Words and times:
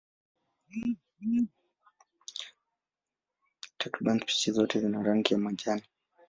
Takriban 3.79 4.19
spishi 4.19 4.51
zote 4.51 4.79
zina 4.79 5.03
rangi 5.03 5.33
ya 5.33 5.39
majani. 5.39 5.83